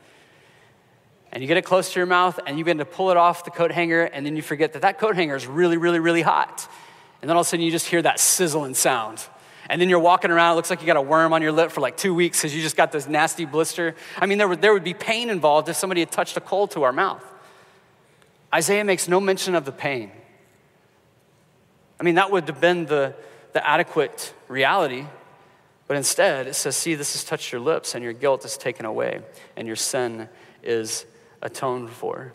[1.36, 3.44] And you get it close to your mouth, and you begin to pull it off
[3.44, 6.22] the coat hanger, and then you forget that that coat hanger is really, really, really
[6.22, 6.66] hot.
[7.20, 9.22] And then all of a sudden, you just hear that sizzling sound.
[9.68, 11.72] And then you're walking around, it looks like you got a worm on your lip
[11.72, 13.94] for like two weeks because you just got this nasty blister.
[14.16, 16.68] I mean, there would, there would be pain involved if somebody had touched a coal
[16.68, 17.22] to our mouth.
[18.54, 20.12] Isaiah makes no mention of the pain.
[22.00, 23.14] I mean, that would have been the,
[23.52, 25.04] the adequate reality.
[25.86, 28.86] But instead, it says, See, this has touched your lips, and your guilt is taken
[28.86, 29.20] away,
[29.54, 30.30] and your sin
[30.62, 31.04] is
[31.46, 32.32] atoned for.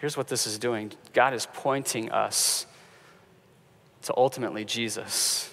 [0.00, 2.66] Here's what this is doing God is pointing us
[4.02, 5.48] to ultimately Jesus.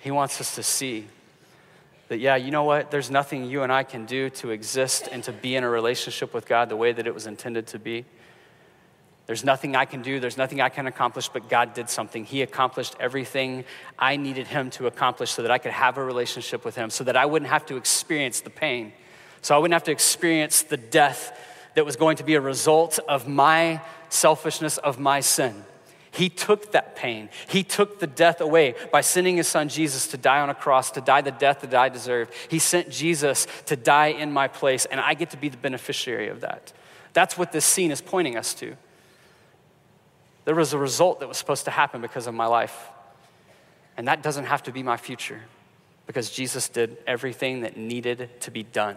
[0.00, 1.06] He wants us to see
[2.08, 2.90] that, yeah, you know what?
[2.90, 6.34] There's nothing you and I can do to exist and to be in a relationship
[6.34, 8.04] with God the way that it was intended to be.
[9.26, 12.24] There's nothing I can do, there's nothing I can accomplish, but God did something.
[12.24, 13.64] He accomplished everything
[13.96, 17.04] I needed Him to accomplish so that I could have a relationship with Him, so
[17.04, 18.92] that I wouldn't have to experience the pain,
[19.42, 21.38] so I wouldn't have to experience the death
[21.74, 25.64] that was going to be a result of my selfishness, of my sin.
[26.12, 27.30] He took that pain.
[27.48, 30.90] He took the death away by sending his son Jesus to die on a cross,
[30.92, 32.34] to die the death that I deserved.
[32.48, 36.28] He sent Jesus to die in my place, and I get to be the beneficiary
[36.28, 36.72] of that.
[37.14, 38.76] That's what this scene is pointing us to.
[40.44, 42.88] There was a result that was supposed to happen because of my life,
[43.96, 45.40] and that doesn't have to be my future
[46.06, 48.96] because Jesus did everything that needed to be done.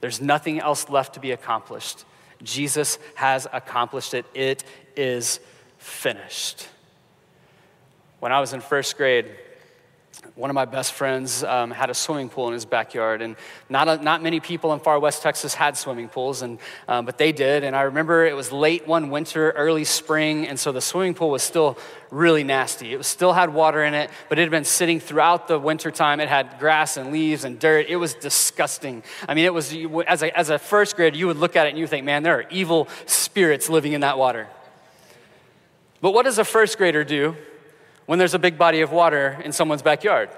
[0.00, 2.04] There's nothing else left to be accomplished.
[2.42, 4.26] Jesus has accomplished it.
[4.34, 4.64] It
[4.96, 5.40] is
[5.78, 6.68] finished.
[8.20, 9.26] When I was in first grade,
[10.34, 13.36] one of my best friends um, had a swimming pool in his backyard, and
[13.68, 17.18] not, a, not many people in far west Texas had swimming pools, and, um, but
[17.18, 17.64] they did.
[17.64, 21.30] And I remember it was late one winter, early spring, and so the swimming pool
[21.30, 21.76] was still
[22.10, 22.92] really nasty.
[22.92, 25.90] It was, still had water in it, but it had been sitting throughout the winter
[25.90, 26.20] time.
[26.20, 27.86] It had grass and leaves and dirt.
[27.88, 29.02] It was disgusting.
[29.28, 29.74] I mean, it was,
[30.06, 32.04] as a, as a first grader, you would look at it and you would think,
[32.04, 34.46] man, there are evil spirits living in that water.
[36.00, 37.36] But what does a first grader do
[38.08, 40.30] when there's a big body of water in someone's backyard?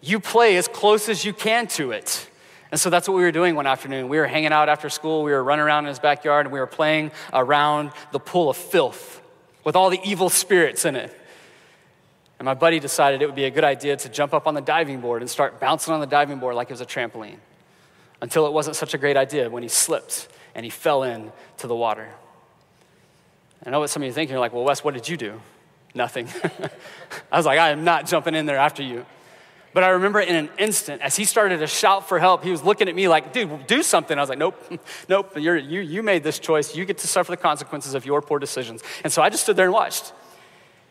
[0.00, 2.30] You play as close as you can to it.
[2.70, 4.08] And so that's what we were doing one afternoon.
[4.08, 6.58] We were hanging out after school, we were running around in his backyard, and we
[6.58, 9.20] were playing around the pool of filth
[9.64, 11.14] with all the evil spirits in it.
[12.38, 14.62] And my buddy decided it would be a good idea to jump up on the
[14.62, 17.36] diving board and start bouncing on the diving board like it was a trampoline
[18.22, 21.76] until it wasn't such a great idea when he slipped and he fell into the
[21.76, 22.08] water.
[23.66, 24.32] I know what some of you are thinking.
[24.32, 25.38] You're like, well, Wes, what did you do?
[25.96, 26.28] Nothing.
[27.32, 29.06] I was like, I am not jumping in there after you.
[29.72, 32.62] But I remember in an instant, as he started to shout for help, he was
[32.62, 34.16] looking at me like, dude, do something.
[34.16, 34.62] I was like, nope,
[35.08, 36.76] nope, You're, you, you made this choice.
[36.76, 38.82] You get to suffer the consequences of your poor decisions.
[39.04, 40.12] And so I just stood there and watched.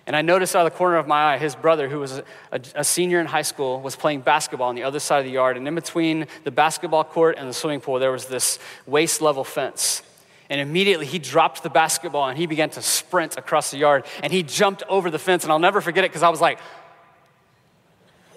[0.07, 2.23] And I noticed out of the corner of my eye, his brother, who was a,
[2.51, 5.31] a, a, senior in high school, was playing basketball on the other side of the
[5.31, 5.57] yard.
[5.57, 9.43] And in between the basketball court and the swimming pool, there was this waist level
[9.43, 10.03] fence.
[10.49, 14.31] And immediately he dropped the basketball and he began to sprint across the yard and
[14.31, 15.43] he jumped over the fence.
[15.43, 16.60] And I'll never forget it because I was like,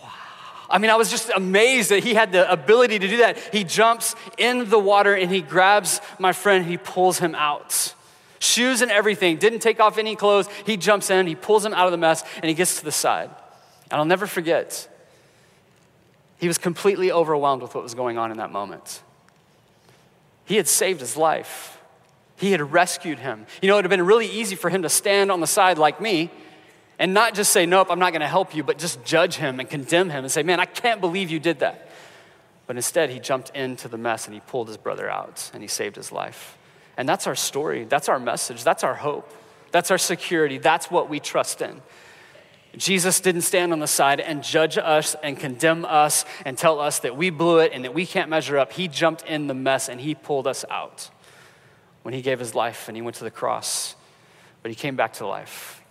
[0.01, 0.09] wow.
[0.71, 3.39] I mean, I was just amazed that he had the ability to do that.
[3.53, 7.95] He jumps in the water and he grabs my friend, he pulls him out.
[8.41, 10.49] Shoes and everything, didn't take off any clothes.
[10.65, 12.93] He jumps in, he pulls him out of the mess, and he gets to the
[12.93, 13.31] side.
[13.91, 14.89] And I'll never forget,
[16.39, 19.03] he was completely overwhelmed with what was going on in that moment.
[20.45, 21.78] He had saved his life.
[22.39, 23.47] He had rescued him.
[23.61, 25.77] You know, it would have been really easy for him to stand on the side
[25.77, 26.31] like me
[26.99, 29.59] and not just say, Nope, I'm not going to help you, but just judge him
[29.59, 31.91] and condemn him and say, Man, I can't believe you did that.
[32.69, 35.69] But instead, he jumped into the mess and he pulled his brother out and he
[35.69, 36.57] saved his life.
[36.97, 37.85] And that's our story.
[37.85, 38.63] That's our message.
[38.63, 39.33] That's our hope.
[39.73, 40.59] That's our security.
[40.59, 41.83] That's what we trust in.
[42.77, 47.01] Jesus didn't stand on the side and judge us and condemn us and tell us
[47.01, 48.73] that we blew it and that we can't measure up.
[48.73, 51.11] He jumped in the mess and he pulled us out
[52.09, 53.95] when he gave his life and he went to the cross.
[54.63, 55.83] but he came back to life.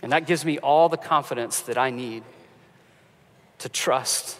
[0.00, 2.22] And that gives me all the confidence that I need
[3.58, 4.38] to trust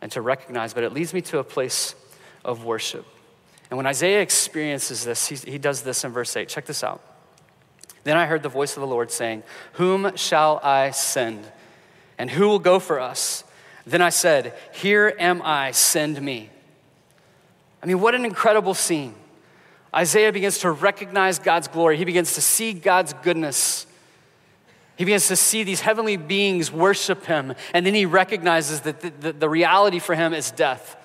[0.00, 1.96] and to recognize, but it leads me to a place
[2.44, 3.04] of worship.
[3.68, 6.48] And when Isaiah experiences this, he, he does this in verse 8.
[6.48, 7.02] Check this out.
[8.04, 11.50] Then I heard the voice of the Lord saying, Whom shall I send?
[12.16, 13.42] And who will go for us?
[13.84, 16.50] Then I said, Here am I, send me.
[17.82, 19.16] I mean, what an incredible scene.
[19.94, 23.86] Isaiah begins to recognize God's glory, he begins to see God's goodness.
[24.96, 29.10] He begins to see these heavenly beings worship him, and then he recognizes that the,
[29.20, 30.96] the, the, reality for him is death.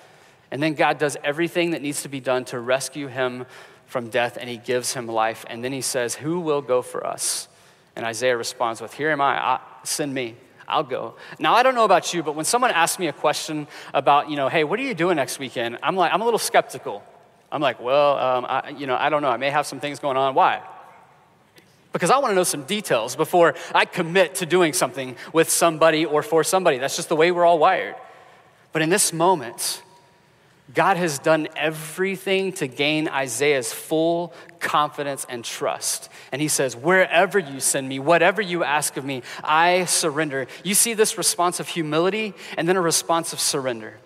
[0.50, 3.46] And then God does everything that needs to be done to rescue him
[3.86, 5.44] from death, and he gives him life.
[5.48, 7.46] And then he says, Who will go for us?
[7.94, 10.34] And Isaiah responds with, Here am I, I send me.
[10.66, 11.14] I'll go.
[11.38, 14.36] Now, I don't know about you, but when someone asks me a question about, you
[14.36, 15.78] know, hey, what are you doing next weekend?
[15.82, 17.04] I'm like, I'm a little skeptical.
[17.54, 19.28] I'm like, well, um, I, you know, I don't know.
[19.28, 20.34] I may have some things going on.
[20.34, 20.60] Why?
[21.92, 26.04] Because I want to know some details before I commit to doing something with somebody
[26.04, 26.78] or for somebody.
[26.78, 27.94] That's just the way we're all wired.
[28.72, 29.84] But in this moment,
[30.74, 36.08] God has done everything to gain Isaiah's full confidence and trust.
[36.32, 40.48] And he says, Wherever you send me, whatever you ask of me, I surrender.
[40.64, 43.98] You see this response of humility and then a response of surrender.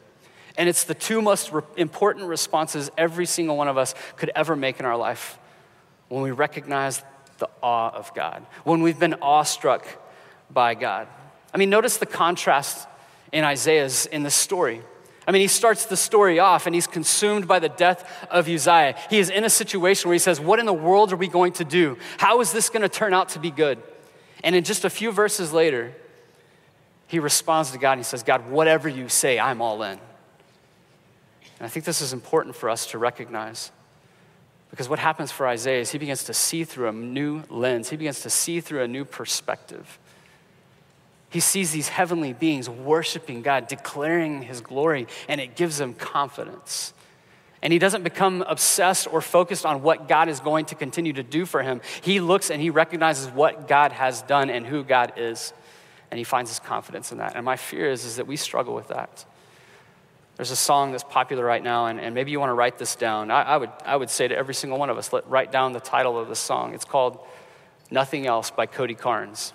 [0.59, 4.57] And it's the two most re- important responses every single one of us could ever
[4.57, 5.39] make in our life
[6.09, 7.03] when we recognize
[7.39, 9.87] the awe of God, when we've been awestruck
[10.51, 11.07] by God.
[11.55, 12.89] I mean, notice the contrast
[13.33, 14.83] in Isaiah's in this story.
[15.29, 18.97] I mean, he starts the story off and he's consumed by the death of Uzziah.
[19.11, 21.53] He is in a situation where he says, What in the world are we going
[21.55, 21.99] to do?
[22.17, 23.81] How is this going to turn out to be good?
[24.43, 25.95] And in just a few verses later,
[27.07, 30.01] he responds to God and he says, God, whatever you say, I'm all in.
[31.59, 33.73] And I think this is important for us to recognize.
[34.71, 37.97] Because what happens for Isaiah is he begins to see through a new lens, he
[37.97, 39.99] begins to see through a new perspective.
[41.31, 46.95] He sees these heavenly beings worshiping God, declaring his glory, and it gives him confidence.
[47.61, 51.23] And he doesn't become obsessed or focused on what God is going to continue to
[51.23, 51.81] do for him.
[52.03, 55.53] He looks and he recognizes what God has done and who God is.
[56.11, 57.35] And he finds his confidence in that.
[57.35, 59.25] And my fear is, is that we struggle with that.
[60.39, 62.95] There's a song that's popular right now, and, and maybe you want to write this
[62.95, 63.33] down.
[63.33, 65.73] I, I, would, I would say to every single one of us, let, write down
[65.73, 66.75] the title of the song.
[66.75, 67.19] It's called
[67.91, 69.53] Nothing Else by Cody Carnes.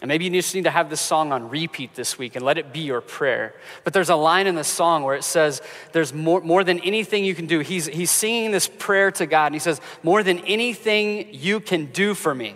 [0.00, 2.58] And maybe you just need to have this song on repeat this week and let
[2.58, 3.54] it be your prayer.
[3.82, 5.60] But there's a line in the song where it says,
[5.92, 7.58] There's more, more than anything you can do.
[7.58, 11.86] He's, he's singing this prayer to God, and he says, More than anything you can
[11.86, 12.54] do for me,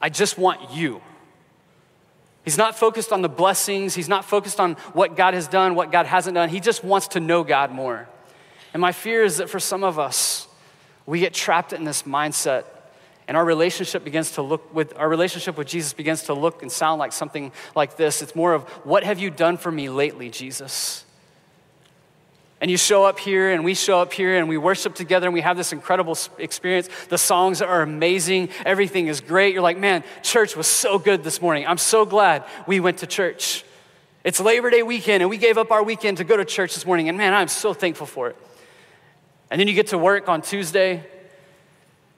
[0.00, 1.02] I just want you.
[2.48, 5.92] He's not focused on the blessings, he's not focused on what God has done, what
[5.92, 6.48] God hasn't done.
[6.48, 8.08] He just wants to know God more.
[8.72, 10.48] And my fear is that for some of us,
[11.04, 12.64] we get trapped in this mindset
[13.26, 16.72] and our relationship begins to look with our relationship with Jesus begins to look and
[16.72, 18.22] sound like something like this.
[18.22, 21.04] It's more of what have you done for me lately, Jesus?
[22.60, 25.34] And you show up here, and we show up here, and we worship together, and
[25.34, 26.88] we have this incredible experience.
[27.08, 28.48] The songs are amazing.
[28.66, 29.54] Everything is great.
[29.54, 31.66] You're like, man, church was so good this morning.
[31.66, 33.64] I'm so glad we went to church.
[34.24, 36.84] It's Labor Day weekend, and we gave up our weekend to go to church this
[36.84, 38.36] morning, and man, I'm so thankful for it.
[39.50, 41.06] And then you get to work on Tuesday,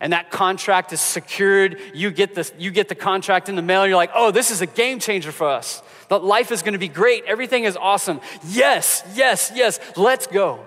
[0.00, 1.78] and that contract is secured.
[1.92, 3.86] You get, the, you get the contract in the mail.
[3.86, 5.82] You're like, oh, this is a game changer for us.
[6.08, 7.24] That life is going to be great.
[7.26, 8.20] Everything is awesome.
[8.48, 10.64] Yes, yes, yes, let's go.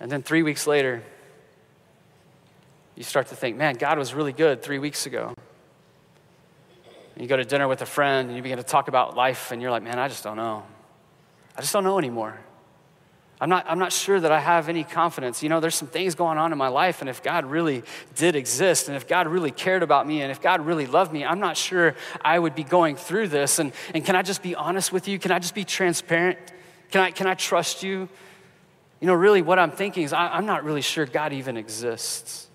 [0.00, 1.02] And then three weeks later,
[2.96, 5.34] you start to think, man, God was really good three weeks ago.
[7.14, 9.52] And you go to dinner with a friend and you begin to talk about life,
[9.52, 10.64] and you're like, man, I just don't know.
[11.56, 12.38] I just don't know anymore.
[13.44, 15.42] I'm not, I'm not sure that I have any confidence.
[15.42, 17.82] You know, there's some things going on in my life, and if God really
[18.14, 21.26] did exist, and if God really cared about me, and if God really loved me,
[21.26, 23.58] I'm not sure I would be going through this.
[23.58, 25.18] And, and can I just be honest with you?
[25.18, 26.38] Can I just be transparent?
[26.90, 28.08] Can I, can I trust you?
[29.00, 32.48] You know, really, what I'm thinking is I, I'm not really sure God even exists.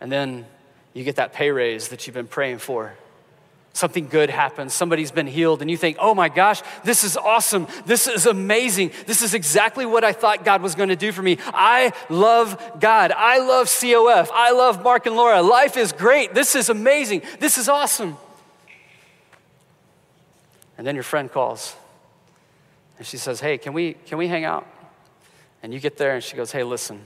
[0.00, 0.46] And then
[0.94, 2.94] you get that pay raise that you've been praying for
[3.72, 7.66] something good happens, somebody's been healed, and you think, oh my gosh, this is awesome.
[7.86, 8.92] This is amazing.
[9.06, 11.38] This is exactly what I thought God was going to do for me.
[11.46, 13.12] I love God.
[13.12, 14.30] I love COF.
[14.32, 15.40] I love Mark and Laura.
[15.42, 16.34] Life is great.
[16.34, 17.22] This is amazing.
[17.38, 18.16] This is awesome.
[20.76, 21.76] And then your friend calls
[23.00, 24.66] and she says, hey, can we, can we hang out?
[25.62, 27.02] And you get there and she goes, hey, listen,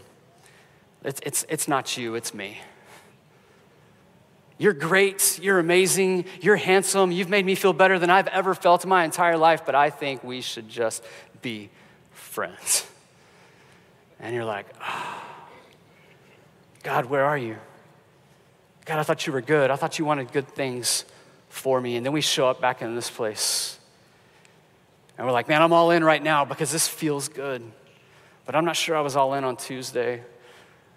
[1.05, 2.61] it's, it's, it's not you, it's me.
[4.57, 8.85] You're great, you're amazing, you're handsome, you've made me feel better than I've ever felt
[8.85, 11.05] in my entire life, but I think we should just
[11.43, 11.71] be
[12.13, 12.87] friends.
[14.21, 15.23] And you're like, oh.
[16.85, 17.57] God, where are you?
[18.85, 19.71] God, I thought you were good.
[19.71, 21.05] I thought you wanted good things
[21.49, 21.97] for me.
[21.97, 23.79] And then we show up back in this place.
[25.17, 27.63] And we're like, man, I'm all in right now because this feels good.
[28.45, 30.23] But I'm not sure I was all in on Tuesday.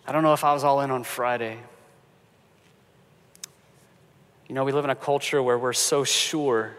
[0.06, 1.58] I don't know if I was all in on Friday.
[4.48, 6.78] You know, we live in a culture where we're so sure,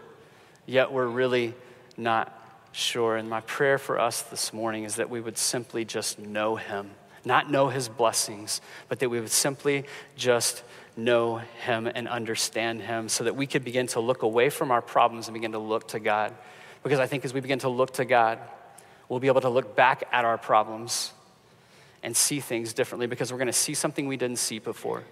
[0.65, 1.53] yet we're really
[1.97, 2.35] not
[2.71, 3.15] sure.
[3.15, 6.89] And my prayer for us this morning is that we would simply just know Him,
[7.23, 10.63] not know His blessings, but that we would simply just
[10.97, 14.81] know Him and understand Him so that we could begin to look away from our
[14.81, 16.33] problems and begin to look to God.
[16.81, 18.39] Because I think as we begin to look to God,
[19.09, 21.11] we'll be able to look back at our problems
[22.01, 25.03] and see things differently because we're going to see something we didn't see before.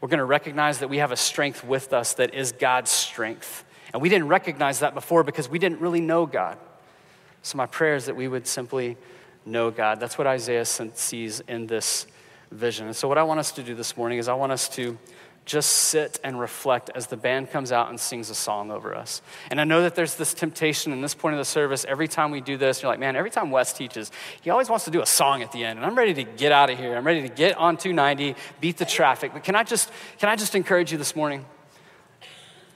[0.00, 3.64] We're going to recognize that we have a strength with us that is God's strength.
[3.92, 6.58] And we didn't recognize that before because we didn't really know God.
[7.42, 8.96] So, my prayer is that we would simply
[9.46, 10.00] know God.
[10.00, 12.06] That's what Isaiah sees in this
[12.50, 12.86] vision.
[12.86, 14.98] And so, what I want us to do this morning is I want us to
[15.48, 19.22] just sit and reflect as the band comes out and sings a song over us.
[19.50, 21.86] And I know that there's this temptation in this point of the service.
[21.88, 24.84] Every time we do this, you're like, man, every time Wes teaches, he always wants
[24.84, 25.78] to do a song at the end.
[25.78, 26.94] And I'm ready to get out of here.
[26.94, 29.32] I'm ready to get on 290, beat the traffic.
[29.32, 31.46] But can I just, can I just encourage you this morning?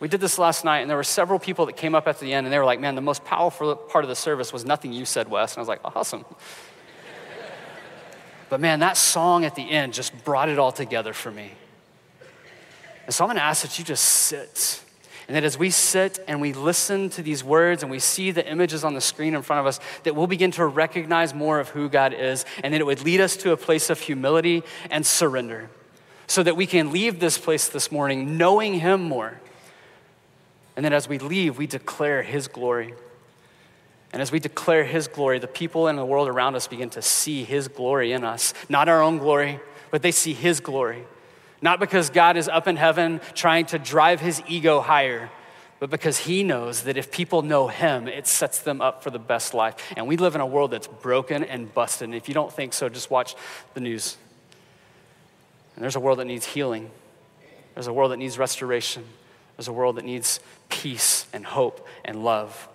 [0.00, 2.32] We did this last night, and there were several people that came up at the
[2.32, 4.94] end, and they were like, man, the most powerful part of the service was nothing
[4.94, 5.52] you said, Wes.
[5.52, 6.24] And I was like, awesome.
[8.48, 11.52] but man, that song at the end just brought it all together for me.
[13.06, 14.82] And so I'm going to ask that you just sit.
[15.28, 18.46] And that as we sit and we listen to these words and we see the
[18.46, 21.70] images on the screen in front of us, that we'll begin to recognize more of
[21.70, 25.06] who God is and that it would lead us to a place of humility and
[25.06, 25.70] surrender
[26.26, 29.40] so that we can leave this place this morning knowing Him more
[30.76, 32.94] and then as we leave, we declare His glory.
[34.12, 37.02] And as we declare His glory, the people in the world around us begin to
[37.02, 38.54] see His glory in us.
[38.68, 41.04] Not our own glory, but they see His glory.
[41.62, 45.30] Not because God is up in heaven trying to drive His ego higher,
[45.78, 49.18] but because He knows that if people know Him, it sets them up for the
[49.18, 49.76] best life.
[49.96, 52.08] And we live in a world that's broken and busted.
[52.08, 53.34] And if you don't think so, just watch
[53.74, 54.18] the news.
[55.76, 56.90] And there's a world that needs healing,
[57.74, 59.04] there's a world that needs restoration.
[59.56, 60.40] There's a world that needs
[60.70, 62.68] peace and hope and love.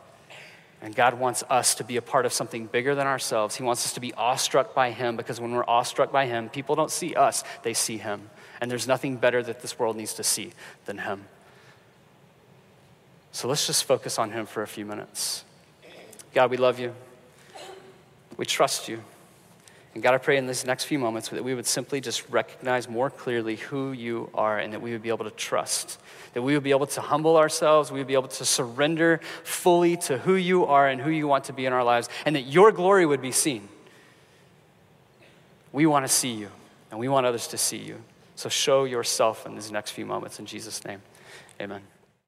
[0.81, 3.55] And God wants us to be a part of something bigger than ourselves.
[3.55, 6.75] He wants us to be awestruck by Him because when we're awestruck by Him, people
[6.75, 8.29] don't see us, they see Him.
[8.59, 10.53] And there's nothing better that this world needs to see
[10.85, 11.25] than Him.
[13.31, 15.43] So let's just focus on Him for a few minutes.
[16.33, 16.93] God, we love you.
[18.37, 19.01] We trust you.
[19.93, 22.87] And God, I pray in these next few moments that we would simply just recognize
[22.87, 25.99] more clearly who you are and that we would be able to trust.
[26.33, 29.97] That we would be able to humble ourselves, we would be able to surrender fully
[29.97, 32.43] to who you are and who you want to be in our lives, and that
[32.43, 33.67] your glory would be seen.
[35.71, 36.51] We want to see you,
[36.91, 38.03] and we want others to see you.
[38.37, 40.37] So show yourself in these next few moments.
[40.39, 41.01] In Jesus' name,
[41.59, 41.81] amen.